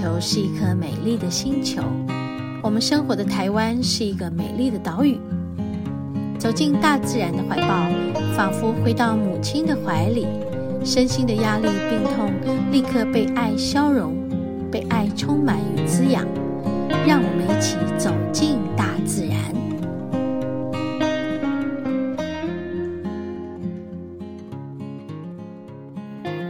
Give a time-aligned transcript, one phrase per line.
[0.00, 1.82] 球是一颗美丽的星球，
[2.62, 5.20] 我们生活的台湾是一个美丽的岛屿。
[6.38, 7.86] 走进大自然的怀抱，
[8.34, 10.26] 仿佛回到母亲的怀里，
[10.82, 12.32] 身心的压力、病痛
[12.72, 14.16] 立刻被爱消融，
[14.70, 16.26] 被爱充满与滋养。
[17.06, 19.36] 让我们一起走进大自然。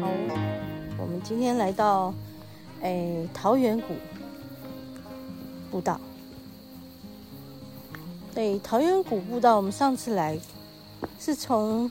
[0.01, 0.09] 好，
[0.97, 2.15] 我们今天来到。
[2.83, 3.95] 哎，桃源谷
[5.71, 6.01] 步道。
[8.34, 10.38] 对，桃源谷步道，我们上次来
[11.19, 11.91] 是从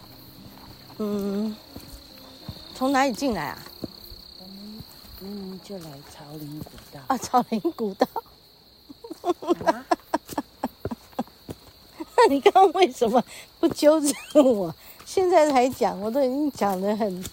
[0.98, 1.56] 嗯，
[2.74, 3.60] 从哪里进来啊？
[4.40, 4.84] 我们
[5.20, 8.08] 明明就来朝林古道啊，朝林古道。
[9.66, 9.86] 啊、
[12.16, 13.24] 那 你刚刚为什么
[13.60, 14.12] 不纠正
[14.58, 14.74] 我？
[15.06, 17.24] 现在才讲，我都已经讲的很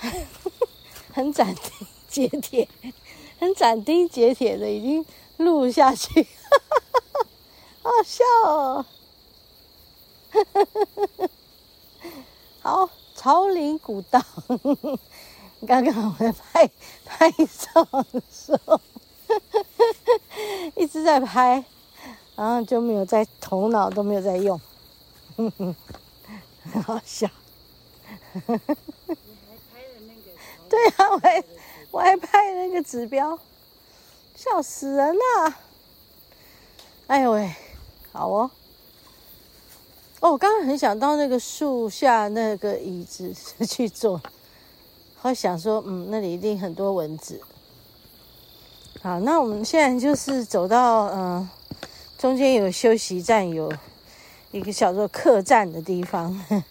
[1.14, 1.86] 很斩钉。
[2.16, 2.66] 截铁，
[3.38, 5.04] 很斩钉截铁的，已经
[5.36, 6.26] 录下去，
[7.82, 8.86] 好好笑哦！
[12.62, 14.18] 好，朝林古道，
[15.66, 16.70] 刚刚我在拍
[17.04, 18.80] 拍照的时候，
[20.74, 21.62] 一直在拍，
[22.34, 24.58] 然后就没有在头脑都没有在用，
[25.36, 27.28] 很好笑。
[30.68, 31.20] 对啊，我
[31.90, 31.98] 还。
[31.98, 33.38] 我还拍那个指标，
[34.34, 35.54] 笑死人了！
[37.06, 37.54] 哎呦喂，
[38.12, 38.50] 好哦。
[40.20, 43.32] 哦，我刚刚很想到那个树下那个椅子
[43.66, 44.20] 去坐，
[45.22, 47.40] 我想说，嗯，那里一定很多蚊子。
[49.02, 51.48] 好，那我们现在就是走到嗯、
[52.18, 53.72] 中间有休息站，有
[54.50, 56.42] 一个叫做客栈的地方。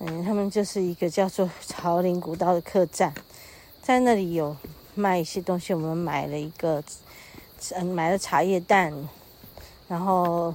[0.00, 3.12] 嗯，他们就是一个叫做 草岭古道的客栈。
[3.84, 4.56] 在那里有
[4.94, 6.82] 卖一些东西，我们买了一个，
[7.72, 8.90] 嗯，买了茶叶蛋，
[9.86, 10.54] 然后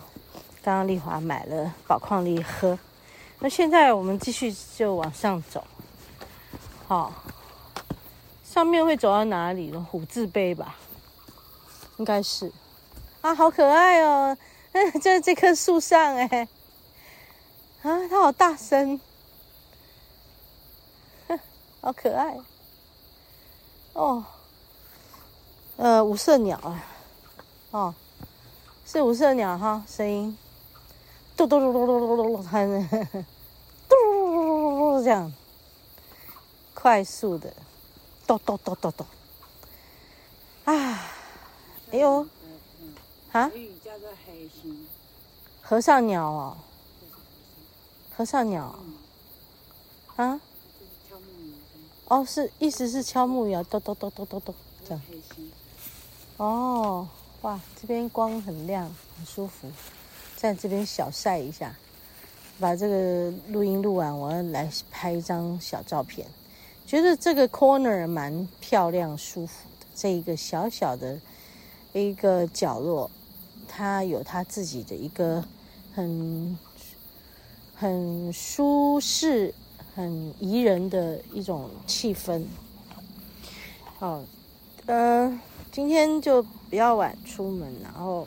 [0.64, 2.80] 刚刚丽华买了宝矿力喝。
[3.38, 5.64] 那现在我们继续就往上走，
[6.88, 7.14] 好，
[8.44, 9.88] 上面会走到哪里呢？
[9.92, 10.76] 虎字碑吧，
[11.98, 12.52] 应该是。
[13.22, 14.36] 啊，好可爱哦！
[14.74, 16.48] 嗯，就在这棵树上哎，
[17.84, 19.00] 啊，它好大声，
[21.80, 22.36] 好可爱。
[23.94, 24.24] 哦，
[25.78, 26.84] 呃，五色鸟啊，
[27.72, 27.94] 哦，
[28.86, 30.38] 是五色鸟哈，声音，
[31.36, 32.72] 嘟嘟嘟嘟嘟嘟嘟，它嘟
[33.90, 35.34] 嘟嘟嘟嘟这样，
[36.74, 37.52] 快速的，
[38.26, 39.06] 嘟嘟嘟嘟嘟，
[40.66, 40.74] 啊，
[41.92, 42.26] 哎呦，
[43.34, 43.52] 啊，
[45.62, 46.58] 和尚鸟哦，
[48.16, 48.76] 和尚鸟，
[50.16, 50.40] 啊。
[52.10, 55.02] 哦，是，意思是敲木鱼，咚咚咚咚咚咚，这样。
[56.38, 57.08] 哦，
[57.42, 59.68] 哇，这边光很亮，很舒服，
[60.36, 61.76] 在这边小晒一下，
[62.60, 66.26] 把这个录音录完，我要来拍一张小照片。
[66.88, 71.20] 觉得这个 corner 蛮漂亮、舒服的，这一个小小的
[71.94, 73.12] 一个角落，
[73.68, 75.46] 它有它自己的一个
[75.94, 76.58] 很
[77.76, 79.54] 很舒适。
[80.00, 82.42] 很宜人的一种气氛。
[83.98, 84.24] 好，
[84.86, 85.38] 呃，
[85.74, 88.26] 今天就比较晚出门，然后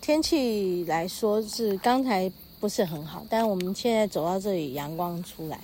[0.00, 5.60] 天气来说是刚才不是很好，但我们现在走到这里，阳光出来，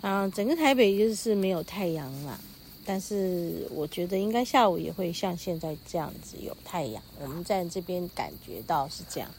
[0.00, 2.38] 啊，整个台北就是没有太阳嘛，
[2.86, 9.30] 但是我觉得应该下午也会像现在这样子有太阳，我们在这边感觉到是这样。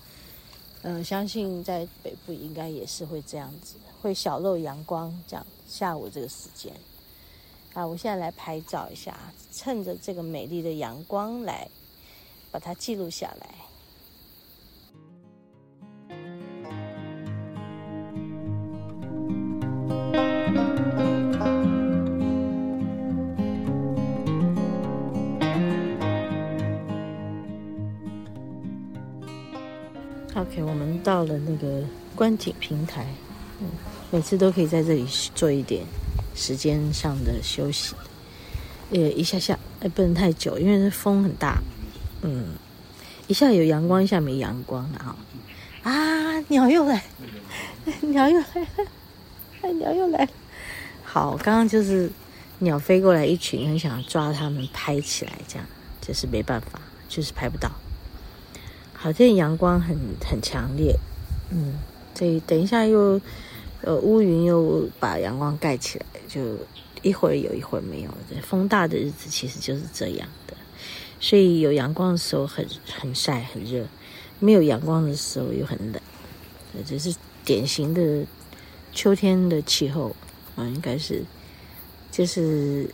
[0.84, 6.74] 嗯、相信在北部应该也是会这样子，会小露阳光，这样下午这个时间。
[7.74, 9.20] 啊，我现在来拍照一下，
[9.52, 11.68] 趁着这个美丽的阳光来
[12.52, 13.67] 把它记录下来。
[31.18, 31.84] 到了那个
[32.16, 33.04] 观景平台，
[33.60, 33.66] 嗯，
[34.12, 35.04] 每次都可以在这里
[35.34, 35.84] 做一点
[36.36, 37.96] 时间上的休息，
[38.92, 41.60] 呃，一下下，哎，不能太久，因为风很大，
[42.22, 42.50] 嗯，
[43.26, 45.00] 一下有阳光，一下没阳光的，
[45.82, 47.04] 啊，鸟又来，
[48.02, 48.68] 鸟又来了，
[49.64, 50.30] 哎，鸟又来了，
[51.04, 52.12] 好，刚刚就是
[52.60, 55.66] 鸟飞过来一群，很想抓它们拍起来，这样，
[56.00, 56.80] 就是没办法，
[57.10, 57.72] 就是拍不到。
[59.00, 60.98] 好，像阳光很很强烈，
[61.52, 61.76] 嗯，
[62.16, 63.22] 这等一下又
[63.82, 66.42] 呃乌云又把阳光盖起来，就
[67.04, 68.10] 一会儿有一会儿没有。
[68.10, 68.42] 的。
[68.42, 70.58] 风大的日子其实就是这样的，
[71.20, 72.68] 所以有阳光的时候很
[73.00, 73.86] 很晒很热，
[74.40, 76.02] 没有阳光的时候又很冷，
[76.84, 77.16] 这是
[77.46, 78.26] 典型的
[78.92, 80.16] 秋天的气候
[80.56, 81.24] 啊，应该是
[82.12, 82.90] 就是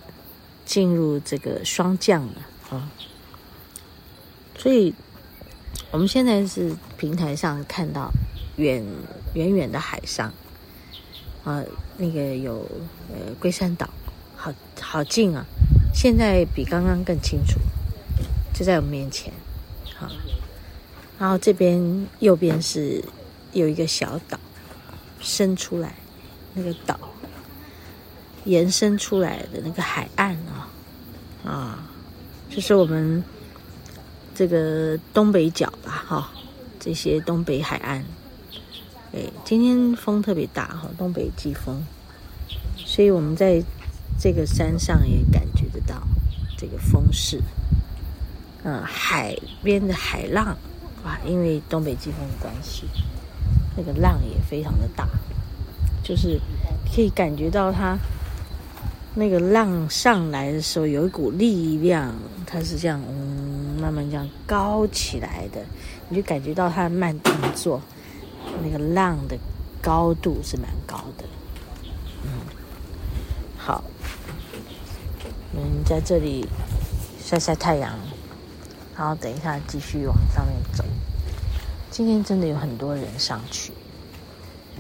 [0.66, 2.34] 进入这个霜降了
[2.70, 2.92] 啊，
[4.58, 4.94] 所以
[5.94, 8.12] 我们现在是平台上看到
[8.56, 8.84] 远
[9.36, 10.34] 远远的海上。
[11.44, 11.64] 啊，
[11.98, 12.68] 那个有
[13.10, 13.88] 呃龟山岛，
[14.36, 14.52] 好
[14.82, 15.46] 好近啊！
[15.94, 17.60] 现在比刚刚更清楚，
[18.56, 19.32] 就在我们面前。
[19.94, 20.10] 好，
[21.20, 23.04] 然后这边右边是
[23.52, 24.40] 有一个小岛
[25.20, 25.94] 伸出来，
[26.56, 26.98] 那个岛
[28.46, 30.70] 延伸出来的那个海岸啊
[31.46, 31.90] 啊，
[32.50, 33.24] 就是我们
[34.36, 36.30] 这个东北角吧，哈，
[36.80, 38.04] 这些东北海岸。
[39.14, 41.84] 哎，今天风特别大哈，东北季风，
[42.76, 43.64] 所以我们在
[44.20, 46.02] 这个山上也感觉得到
[46.58, 47.42] 这个风势。
[48.64, 50.58] 嗯，海边的海浪
[51.04, 52.86] 啊，因为东北季风的关系，
[53.78, 55.08] 那个浪也非常的大，
[56.02, 56.40] 就是
[56.96, 57.98] 可以感觉到它
[59.14, 62.16] 那个浪上来的时候有一股力量，
[62.48, 63.43] 它是这样嗯
[63.84, 65.62] 慢慢这样高起来的，
[66.08, 67.82] 你就感觉到它的慢动作。
[68.62, 69.38] 那个浪的
[69.82, 71.26] 高度是蛮高的，
[72.24, 72.30] 嗯，
[73.58, 73.84] 好，
[75.54, 76.48] 我们在这里
[77.22, 77.98] 晒晒太阳，
[78.96, 80.86] 然后等一下继续往上面走。
[81.90, 83.74] 今天真的有很多人上去，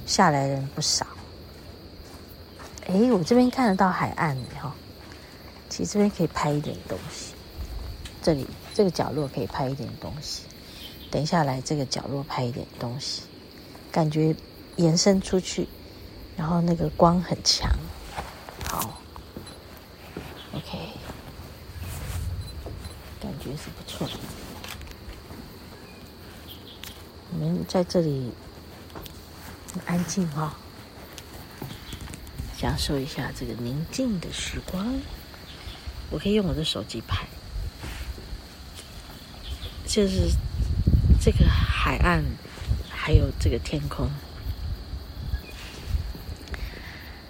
[0.06, 1.06] 下来人不少。
[2.88, 4.74] 哎，我这边看得到海岸哈，
[5.68, 7.34] 其实这边可以拍一点东西。
[8.22, 10.44] 这里这个角落可以拍一点东西，
[11.12, 13.22] 等一下来这个角落拍一点东西。
[13.92, 14.36] 感觉
[14.78, 15.68] 延伸出去，
[16.36, 17.70] 然后那个光很强，
[18.68, 19.00] 好
[20.54, 20.90] ，OK，
[23.22, 24.14] 感觉是不错的。
[27.32, 28.32] 我们在这里
[29.86, 31.68] 安静哈、哦，
[32.58, 35.00] 享受一下这个宁静的时光。
[36.10, 37.28] 我可以用我的手机拍，
[39.94, 40.32] 就是
[41.22, 42.24] 这个海岸。
[43.06, 44.10] 还有这个天空，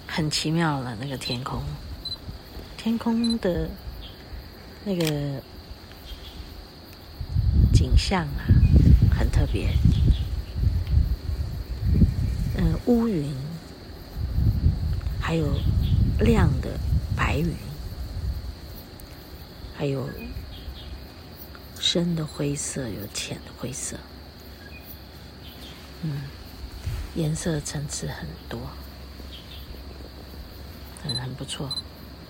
[0.06, 0.96] 很奇妙了。
[1.02, 1.64] 那个天空，
[2.78, 3.68] 天空的
[4.86, 5.42] 那个
[7.74, 8.46] 景象啊，
[9.18, 9.76] 很特别。
[12.56, 13.34] 嗯，乌云，
[15.20, 15.60] 还有
[16.20, 16.80] 亮的
[17.16, 17.52] 白云，
[19.76, 20.08] 还有
[21.94, 23.98] 深的灰色，有浅的灰色。
[26.02, 26.24] 嗯，
[27.14, 28.60] 颜色层次很多，
[31.04, 31.70] 很很不错，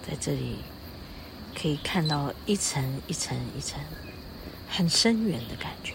[0.06, 0.57] 在这里
[1.56, 3.80] 可以看到一层一层一层
[4.69, 5.94] 很深远的感觉，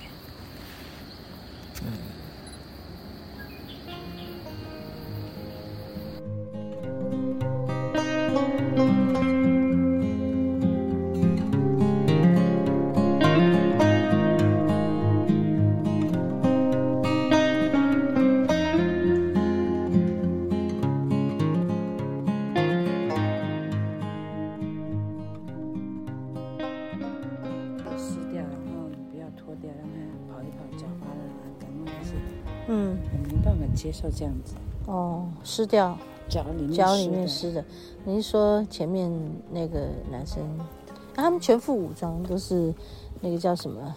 [33.78, 34.54] 接受这样子
[34.86, 35.96] 哦，湿掉
[36.28, 37.64] 脚里面脚里面湿的。
[38.04, 39.08] 你是说前面
[39.52, 40.66] 那个男生，啊、
[41.14, 42.74] 他们全副武装都是
[43.20, 43.94] 那个叫什么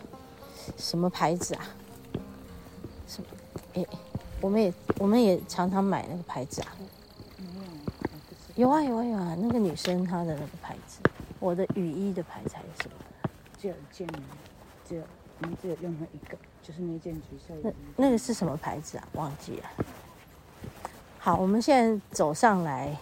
[0.77, 1.65] 什么牌子啊？
[3.07, 3.27] 什么？
[3.73, 3.85] 哎，
[4.39, 6.67] 我们也我们也常常买那个牌子啊。
[8.55, 10.99] 有啊有啊有啊，那个女生她的那个牌子，
[11.39, 13.29] 我的雨衣的牌子还是什么的？
[13.57, 14.07] 只有一件，
[14.87, 15.01] 只有
[15.41, 16.37] 我们只有用了一个。
[16.61, 17.73] 就是那件橘色的。
[17.95, 19.07] 那那个是什么牌子啊？
[19.13, 19.69] 忘记了。
[21.17, 22.95] 好，我们现在走上来，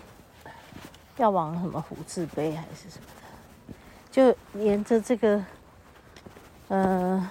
[1.18, 3.74] 要往什么虎字碑还是什么的？
[4.12, 5.44] 就沿着这个，
[6.68, 7.30] 呃，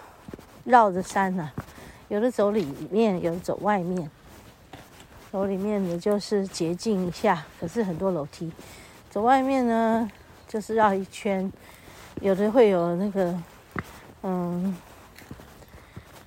[0.64, 1.64] 绕着山呢、啊，
[2.08, 4.10] 有的走里面，有的走外面。
[5.30, 8.50] 走里面的就是捷径一下，可是很多楼梯。
[9.10, 10.10] 走外面呢，
[10.46, 11.52] 就是绕一圈，
[12.22, 13.42] 有的会有那个，
[14.22, 14.76] 嗯。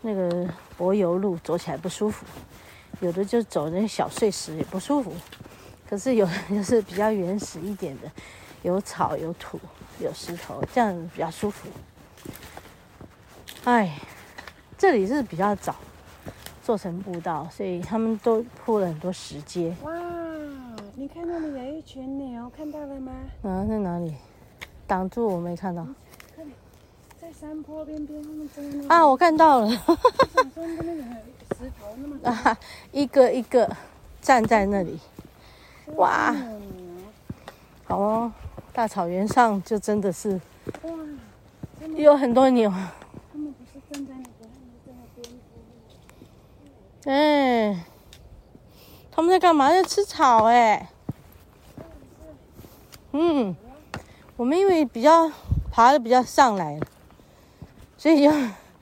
[0.01, 2.25] 那个柏油路走起来不舒服，
[2.99, 5.13] 有的就走那小碎石也不舒服，
[5.89, 8.11] 可是有的就是 比较原始一点的，
[8.63, 9.59] 有草有土
[9.99, 11.69] 有石头，这样比较舒服。
[13.65, 13.97] 哎，
[14.77, 15.75] 这里是比较早
[16.63, 19.75] 做成步道，所以他们都铺了很多石阶。
[19.83, 19.93] 哇，
[20.95, 23.11] 你看那里有一群牛，看到了吗？
[23.43, 24.15] 啊，在哪里？
[24.87, 25.85] 挡住我没看到。
[27.31, 29.69] 在山坡边边，他们真的啊，我看到了。
[29.69, 31.03] 想说那边有
[31.57, 32.17] 石头那么。
[32.29, 32.57] 啊，
[32.91, 33.69] 一个一个
[34.21, 34.99] 站在那里。
[35.95, 36.35] 哇，
[37.85, 38.31] 好哦，
[38.73, 40.41] 大草原上就真的是
[40.81, 40.91] 哇，
[41.95, 42.69] 有很多牛。
[42.69, 44.91] 他们不是站在那个，他们在
[47.05, 47.75] 那边。
[47.75, 47.85] 哎，
[49.09, 49.69] 他们在干嘛？
[49.69, 50.89] 在吃草哎。
[53.13, 53.55] 嗯，
[54.35, 55.31] 我们因为比较
[55.71, 56.85] 爬的比较上来了，
[58.01, 58.31] 所以就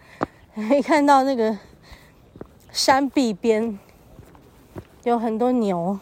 [0.56, 1.58] 可以看到那个
[2.72, 3.78] 山壁边
[5.04, 6.00] 有很多牛，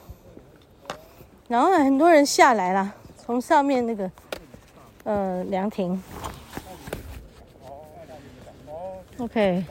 [1.48, 4.12] 然后很多人下来了，从上面那个
[5.04, 6.00] 呃凉亭。
[9.18, 9.66] OK，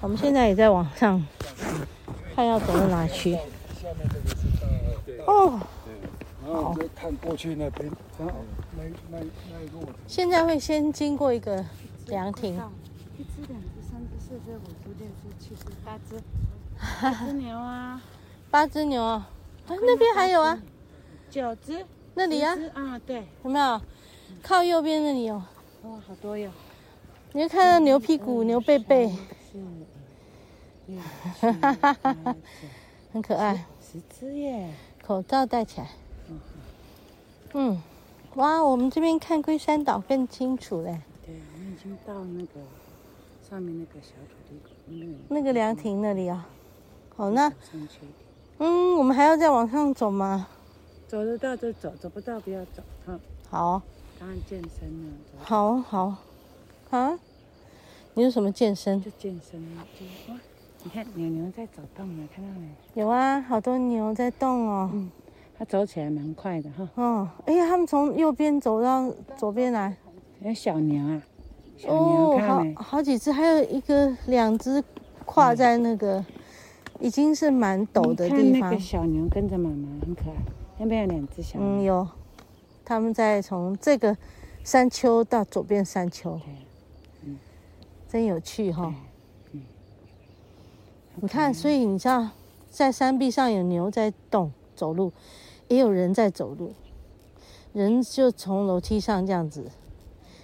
[0.00, 1.20] 我们现在也在往上
[2.36, 3.36] 看，要走到哪去？
[5.26, 5.58] 哦。
[6.44, 7.90] 好看过去那边，
[9.10, 9.88] 那那那一路。
[10.06, 11.64] 现在会先经过一个
[12.06, 12.54] 凉亭。
[13.18, 16.20] 一只、两只、三只、四只、五只、六只、七只、八只，
[17.00, 18.02] 八只牛啊！
[18.50, 19.28] 八只牛啊！
[19.66, 20.58] 啊，那边还有啊，
[21.30, 21.84] 九只，
[22.14, 23.80] 那里啊，啊，对，有没有？
[24.42, 25.36] 靠右边那里有。
[25.36, 26.50] 哇，好多哟！
[27.32, 29.08] 你会看到牛屁股、牛背背，
[31.40, 32.36] 哈哈哈哈哈，
[33.12, 33.66] 很可爱。
[33.80, 34.72] 十只耶！
[35.04, 35.88] 口罩戴起来。
[37.54, 37.80] 嗯，
[38.36, 41.00] 哇，我们这边看龟山岛更清楚嘞。
[41.24, 42.52] 对，我们已经到那个
[43.48, 46.48] 上面那个小土地公那个凉亭那里啊。
[47.14, 47.52] 好，那
[48.58, 50.48] 嗯，我们还要再往上走吗？
[51.06, 52.82] 走得到就走，走不到不要走。
[53.04, 53.20] 哈，
[53.50, 53.82] 好。
[54.18, 55.12] 当然健身了。
[55.42, 56.14] 好好。
[56.88, 57.18] 啊？
[58.14, 59.02] 你有什么健身？
[59.02, 60.40] 就健身了，就哇！
[60.84, 62.68] 你看牛牛在走动了，看到没？
[62.94, 64.90] 有啊，好多牛在动哦。
[64.94, 65.10] 嗯。
[65.62, 66.88] 它走起来蛮快的哈。
[66.96, 69.96] 哦，哎呀，他们从右边走到左边来。
[70.40, 71.22] 有小牛啊，
[71.76, 74.82] 小牛好好几只，还有一个两只
[75.24, 76.24] 跨在那个，嗯、
[76.98, 78.60] 已经是蛮陡的地方。
[78.60, 80.34] 看那个小牛跟着妈妈，很可爱。
[80.78, 81.68] 那边有两只小牛。
[81.68, 82.08] 嗯，有。
[82.84, 84.16] 他们在从这个
[84.64, 86.40] 山丘到左边山丘。
[87.24, 87.38] 嗯。
[88.08, 88.92] 真有趣哈。
[89.52, 89.62] 嗯。
[91.20, 92.30] 你看，所以你知道，
[92.68, 95.12] 在山壁上有牛在动走路。
[95.72, 96.74] 也有人在走路，
[97.72, 99.70] 人就从楼梯上这样子，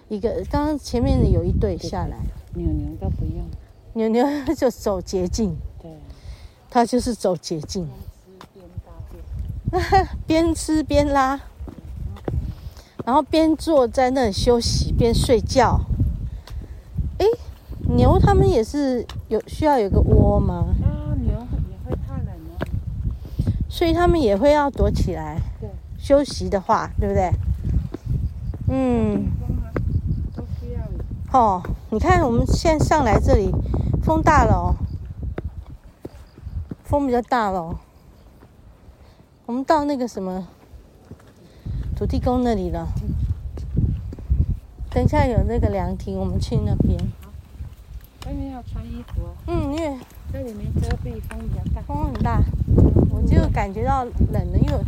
[0.08, 2.16] 一个刚刚前面的有一对下来，
[2.54, 3.44] 牛牛都不用，
[3.92, 5.90] 牛牛就走捷径，对，
[6.70, 7.87] 他就是走捷径，
[10.26, 11.38] 边吃边拉，
[13.04, 15.78] 然后边坐在那里休息边睡觉。
[17.18, 17.26] 哎，
[17.94, 20.75] 牛他们也是有需要有个窝吗？
[23.78, 27.30] 所以他们也会要躲起来，对，休息的话，对不对？
[28.66, 29.30] 嗯。
[31.32, 33.52] 哦，你看我们现在上来这里，
[34.02, 34.75] 风大了哦，
[36.82, 37.78] 风比较大了哦。
[39.47, 40.49] 我们到那个什么
[41.94, 42.88] 土地公那里了。
[44.90, 46.99] 等一下有那个凉亭，我们去那边。
[48.26, 49.37] 外面要穿衣服哦。
[49.47, 49.97] 嗯，因为
[50.32, 52.42] 这里面遮蔽，风比较大，风很大。
[53.20, 54.80] 我就感觉到冷了，因为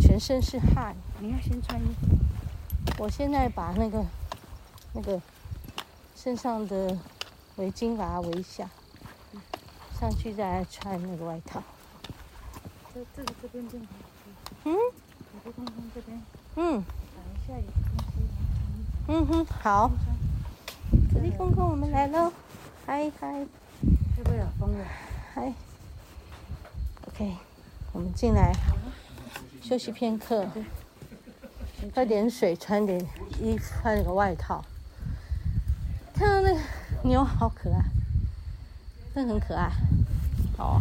[0.00, 0.96] 全身是汗。
[1.20, 2.06] 你要先穿衣服。
[2.96, 4.02] 我现在把那个
[4.94, 5.20] 那个
[6.16, 6.96] 身上的
[7.56, 8.70] 围巾把它围一下，
[10.00, 11.62] 上去再来穿那个外套。
[12.94, 13.86] 这这个这边正好。
[14.64, 14.74] 嗯。
[14.74, 16.22] 土地公公这边。
[16.56, 16.82] 嗯。
[16.82, 18.22] 等一下有东西。
[19.08, 19.90] 嗯哼，好。
[21.12, 22.32] 土地公公，我们来喽！
[22.86, 23.44] 嗨嗨。
[24.16, 24.84] 会不会有风了？
[25.34, 25.52] 嗨。
[27.08, 27.36] OK。
[27.92, 28.52] 我们进来
[29.62, 30.46] 休息片刻，
[31.94, 33.00] 喝点水，穿点
[33.40, 34.64] 衣服，穿个外套。
[36.14, 36.60] 看到那个
[37.02, 37.82] 牛好可爱，
[39.14, 39.70] 真的很可爱。
[40.58, 40.80] 哦，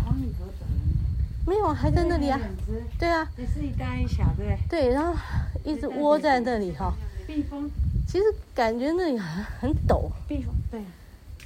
[1.45, 2.39] 没有，还在那里啊。
[2.99, 3.27] 对啊。
[3.37, 4.57] 也是一大一小，对。
[4.69, 5.13] 对，然后
[5.63, 6.93] 一直窝在那里哈。
[7.25, 7.69] 避风。
[8.07, 8.23] 其实
[8.53, 10.09] 感觉那里很很陡。
[10.27, 10.81] 避风，对。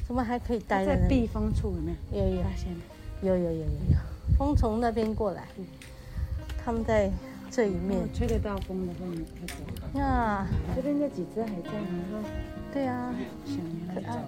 [0.08, 2.26] 怎么还可以待在那避风处有没有？
[2.26, 2.44] 有有
[3.22, 4.11] 有有有有有。
[4.38, 5.48] 风从那边过来，
[6.64, 7.12] 他们在
[7.50, 10.00] 这一面，吹得到风的后面开始。
[10.00, 11.72] 呀，这边那几只还在
[12.12, 12.24] 吗？
[12.74, 13.14] 对啊，
[13.94, 14.24] 可爱，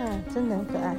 [0.00, 0.96] 嗯，真的很可爱。